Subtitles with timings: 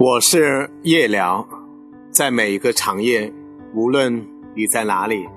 [0.00, 1.44] 我是夜聊，
[2.12, 3.32] 在每一个长夜，
[3.74, 4.24] 无论
[4.54, 5.28] 你在哪里，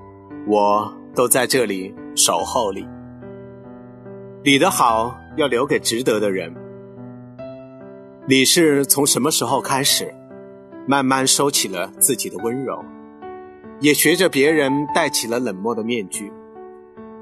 [0.46, 2.86] 我都在这里守候你。
[4.44, 6.54] 你的好要留给值得的人。
[8.28, 10.14] 你是从什么时候开始，
[10.86, 12.86] 慢慢收起了自己的温柔，
[13.80, 16.32] 也学着别人戴起了冷漠的面具？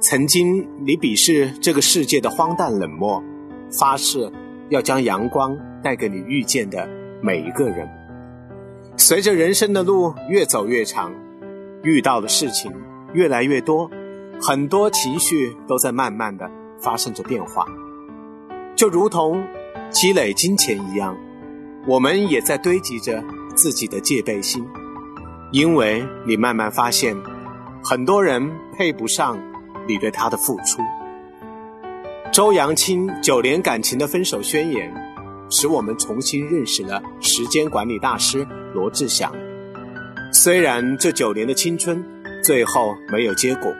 [0.01, 3.23] 曾经你鄙视这个世界的荒诞冷漠，
[3.71, 4.29] 发誓
[4.67, 6.98] 要将阳光带给你遇见的。
[7.21, 7.85] 每一个人，
[8.95, 11.13] 随着人生的路越走越长，
[11.83, 12.71] 遇到的事情
[13.13, 13.91] 越来越多，
[14.41, 16.49] 很多情绪都在慢慢的
[16.81, 17.65] 发生着变化，
[18.73, 19.45] 就如同
[19.89, 21.17] 积累金钱一样，
[21.85, 23.21] 我们也在堆积着
[23.53, 24.65] 自己的戒备心，
[25.51, 27.17] 因为你慢慢发现，
[27.83, 29.37] 很多人配不上
[29.89, 30.81] 你对他的付出。
[32.31, 35.08] 周扬青九年感情的分手宣言。
[35.49, 39.33] 使我们重新认识了时间管理大师罗志祥。
[40.31, 42.03] 虽然这九年的青春
[42.43, 43.73] 最后没有结果，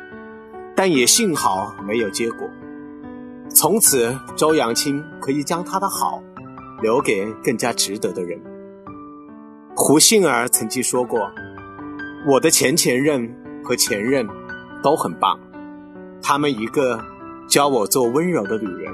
[0.76, 2.50] 但也幸好没有结果。
[3.50, 6.22] 从此，周扬青可以将他的好
[6.82, 8.40] 留给更加值得的人。
[9.76, 11.32] 胡杏儿曾经说过
[12.28, 14.28] ：“我的前前任和前任
[14.84, 15.40] 都很棒，
[16.22, 17.00] 他们一个
[17.48, 18.94] 教我做温柔的女人。”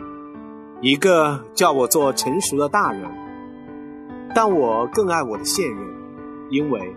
[0.82, 3.02] 一个叫我做成熟的大人，
[4.36, 5.80] 但我更爱我的现任，
[6.50, 6.94] 因为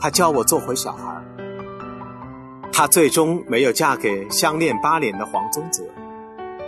[0.00, 1.22] 他教我做回小孩。
[2.72, 5.84] 她最终没有嫁给相恋八年的黄宗泽，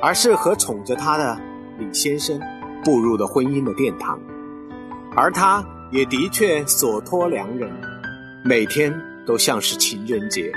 [0.01, 1.37] 而是和宠着她的
[1.79, 2.41] 李先生
[2.85, 4.21] 步入了婚姻的殿堂，
[5.17, 7.69] 而他也的确所托良人，
[8.45, 8.95] 每天
[9.27, 10.53] 都像是情人节。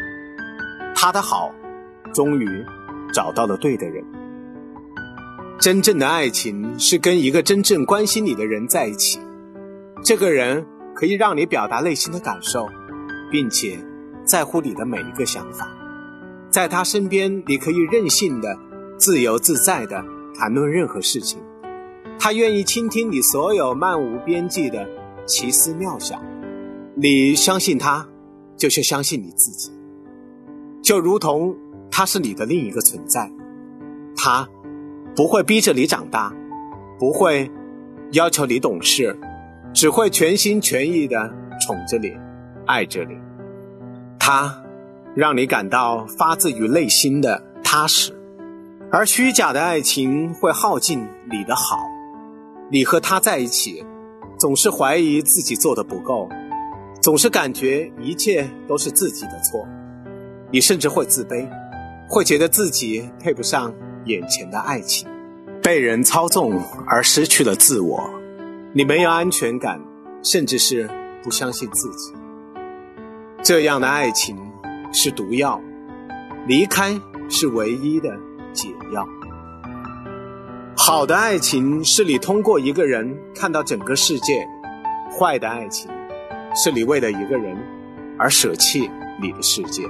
[0.93, 1.52] 他的好，
[2.14, 2.64] 终于
[3.11, 4.05] 找到了对的人。
[5.59, 9.19] 真正的爱情是跟一个真正关心你的人在一起，
[10.02, 10.65] 这个人
[10.95, 12.65] 可以让你表达内心的感受，
[13.29, 13.77] 并且
[14.23, 15.67] 在乎你的每一个想法，
[16.49, 18.58] 在他身边你可以任性的、
[18.98, 20.02] 自由自在的
[20.33, 21.42] 谈论任何事情，
[22.17, 24.87] 他愿意倾听你所有漫无边际的
[25.27, 26.23] 奇思妙想，
[26.95, 28.08] 你相信他，
[28.55, 29.73] 就像相信你自己，
[30.81, 31.53] 就如同
[31.92, 33.30] 他是你的另一个存在，
[34.15, 34.48] 他。
[35.15, 36.33] 不会逼着你长大，
[36.97, 37.49] 不会
[38.11, 39.17] 要求你懂事，
[39.73, 42.11] 只会全心全意的宠着你，
[42.65, 43.15] 爱着你。
[44.17, 44.64] 他
[45.15, 48.14] 让你感到发自于内心的踏实，
[48.92, 51.77] 而虚假的爱情会耗尽你的好。
[52.71, 53.83] 你和他在一起，
[54.37, 56.30] 总是怀疑自己做的不够，
[57.02, 59.67] 总是感觉一切都是自己的错，
[60.52, 61.48] 你甚至会自卑，
[62.08, 63.73] 会觉得自己配不上。
[64.05, 65.08] 眼前的爱情，
[65.61, 68.10] 被人操纵而失去了自我，
[68.73, 69.80] 你没有安全感，
[70.23, 70.89] 甚至是
[71.23, 72.14] 不相信自己。
[73.43, 74.37] 这样的爱情
[74.92, 75.61] 是毒药，
[76.48, 76.99] 离开
[77.30, 78.17] 是唯一的
[78.54, 79.08] 解药。
[80.76, 84.48] 好的爱情是你通过一个人看到整个世界，
[85.11, 85.92] 坏的爱情
[86.55, 87.58] 是你为了一个人
[88.17, 88.89] 而舍弃
[89.21, 89.83] 你的世界。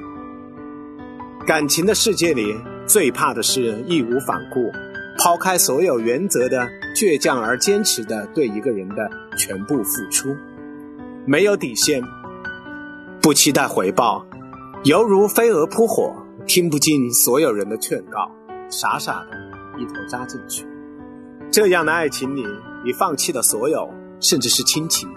[1.45, 2.55] 感情的世界里。
[2.89, 4.71] 最怕的是义无反顾，
[5.19, 9.07] 抛开所有原则的倔强而坚持的对一个人的
[9.37, 10.35] 全部付出，
[11.23, 12.01] 没有底线，
[13.21, 14.25] 不期待回报，
[14.85, 16.15] 犹如飞蛾扑火，
[16.47, 18.27] 听不进所有人的劝告，
[18.71, 19.37] 傻傻的
[19.79, 20.65] 一头扎进去。
[21.51, 22.43] 这样的爱情里，
[22.83, 23.87] 你放弃了所有，
[24.19, 25.07] 甚至是亲情，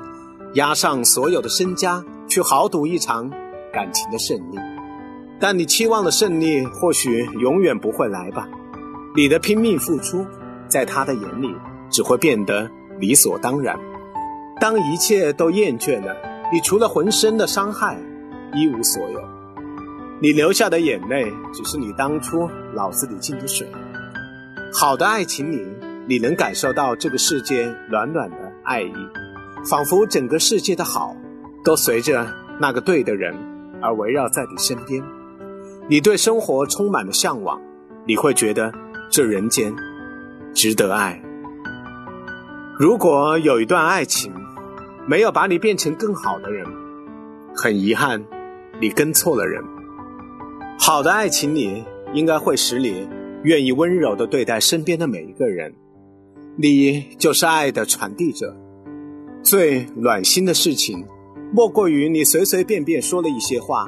[0.56, 3.31] 押上所有的身家，去豪赌一场
[3.72, 4.72] 感情的胜利。
[5.42, 8.48] 但你期望的胜利或许永远不会来吧？
[9.16, 10.25] 你的拼命付出，
[10.69, 11.53] 在他的眼里
[11.91, 12.70] 只会变得
[13.00, 13.76] 理所当然。
[14.60, 16.14] 当一切都厌倦了，
[16.53, 17.98] 你除了浑身的伤害，
[18.54, 19.20] 一无所有。
[20.20, 23.66] 你流下的眼泪，只是你当初脑子里进的水。
[24.72, 25.66] 好的爱情里，
[26.06, 28.94] 你能感受到这个世界暖暖的爱意，
[29.68, 31.16] 仿佛整个世界的好，
[31.65, 33.34] 都随着那个对的人
[33.83, 35.03] 而围绕在你身边。
[35.88, 37.60] 你对生活充满了向往，
[38.06, 38.72] 你会觉得
[39.10, 39.74] 这人间
[40.54, 41.20] 值得爱。
[42.78, 44.32] 如果有一段爱情
[45.06, 46.66] 没有把你变成更好的人，
[47.54, 48.24] 很遗憾，
[48.80, 49.62] 你跟错了人。
[50.78, 51.84] 好的爱情里
[52.14, 53.08] 应该会使你
[53.42, 55.74] 愿意温柔的对待身边的每一个人，
[56.56, 58.56] 你就是爱的传递者。
[59.42, 61.04] 最暖心的事情，
[61.52, 63.86] 莫过于你随随便便说了一些话，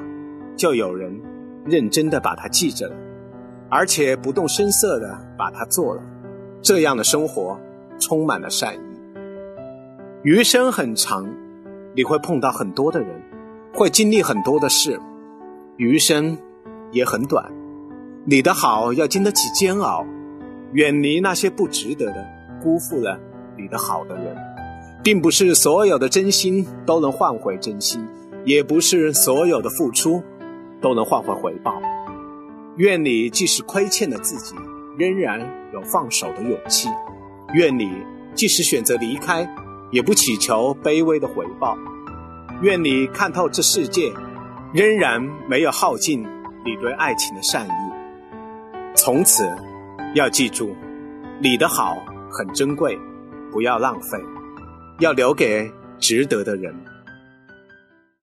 [0.55, 1.19] 就有人。
[1.65, 2.95] 认真的把它记着了，
[3.69, 6.01] 而且不动声色的把它做了，
[6.61, 7.59] 这样的生活
[7.99, 8.79] 充满了善意。
[10.23, 11.27] 余生很长，
[11.95, 13.09] 你会碰到很多的人，
[13.73, 14.99] 会经历很多的事。
[15.77, 16.37] 余生
[16.91, 17.51] 也很短，
[18.25, 20.05] 你的好要经得起煎熬，
[20.71, 22.25] 远离那些不值得的、
[22.63, 23.19] 辜负了
[23.57, 24.35] 你的好的人。
[25.03, 28.03] 并不是所有的真心都能换回真心，
[28.43, 30.23] 也不是所有的付出
[30.85, 31.81] 都能换回回报。
[32.77, 34.53] 愿你即使亏欠了自己，
[34.99, 35.39] 仍然
[35.73, 36.89] 有放手的勇气；
[37.55, 37.91] 愿你
[38.35, 39.49] 即使选择离开，
[39.89, 41.75] 也不祈求卑微的回报；
[42.61, 44.13] 愿你看透这世界，
[44.75, 46.21] 仍然没有耗尽
[46.63, 47.71] 你对爱情的善意。
[48.95, 49.49] 从此，
[50.13, 50.75] 要记住，
[51.41, 51.97] 你的好
[52.29, 52.95] 很珍贵，
[53.51, 54.19] 不要浪费。
[54.99, 56.75] 要留给值得的人。